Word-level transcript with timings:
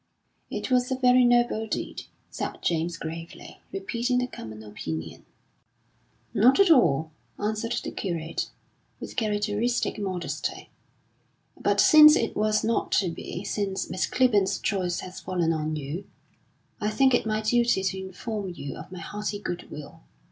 "It 0.49 0.71
was 0.71 0.91
a 0.91 0.95
very 0.95 1.23
noble 1.23 1.67
deed," 1.67 2.05
said 2.31 2.63
James 2.63 2.97
gravely, 2.97 3.61
repeating 3.71 4.17
the 4.17 4.25
common 4.25 4.63
opinion. 4.63 5.25
"Not 6.33 6.59
at 6.59 6.71
all," 6.71 7.11
answered 7.37 7.79
the 7.83 7.91
curate, 7.91 8.49
with 8.99 9.15
characteristic 9.15 9.99
modesty. 9.99 10.69
"But 11.55 11.79
since 11.79 12.15
it 12.15 12.35
was 12.35 12.63
not 12.63 12.91
to 12.93 13.11
be, 13.11 13.43
since 13.43 13.91
Miss 13.91 14.07
Clibborn's 14.07 14.57
choice 14.57 15.01
has 15.01 15.19
fallen 15.19 15.53
on 15.53 15.75
you, 15.75 16.07
I 16.79 16.89
think 16.89 17.13
it 17.13 17.27
my 17.27 17.41
duty 17.41 17.83
to 17.83 17.99
inform 17.99 18.51
you 18.55 18.77
of 18.77 18.91
my 18.91 18.97
hearty 19.01 19.37
goodwill. 19.37 20.01